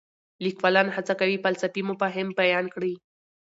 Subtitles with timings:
[0.43, 2.93] لیکوالان هڅه کوي فلسفي مفاهیم بیان کړي.